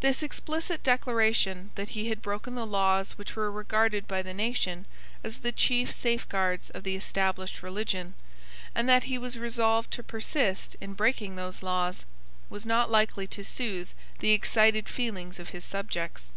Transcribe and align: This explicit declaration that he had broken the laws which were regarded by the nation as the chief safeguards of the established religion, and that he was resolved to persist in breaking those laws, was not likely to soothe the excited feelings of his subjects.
This 0.00 0.24
explicit 0.24 0.82
declaration 0.82 1.70
that 1.76 1.90
he 1.90 2.08
had 2.08 2.20
broken 2.20 2.56
the 2.56 2.66
laws 2.66 3.12
which 3.12 3.36
were 3.36 3.48
regarded 3.52 4.08
by 4.08 4.20
the 4.20 4.34
nation 4.34 4.86
as 5.22 5.38
the 5.38 5.52
chief 5.52 5.94
safeguards 5.94 6.68
of 6.70 6.82
the 6.82 6.96
established 6.96 7.62
religion, 7.62 8.14
and 8.74 8.88
that 8.88 9.04
he 9.04 9.18
was 9.18 9.38
resolved 9.38 9.92
to 9.92 10.02
persist 10.02 10.74
in 10.80 10.94
breaking 10.94 11.36
those 11.36 11.62
laws, 11.62 12.04
was 12.50 12.66
not 12.66 12.90
likely 12.90 13.28
to 13.28 13.44
soothe 13.44 13.90
the 14.18 14.32
excited 14.32 14.88
feelings 14.88 15.38
of 15.38 15.50
his 15.50 15.64
subjects. 15.64 16.32